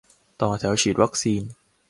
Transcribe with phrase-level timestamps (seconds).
[0.41, 1.41] ต่อแถวฉีดวัคซีน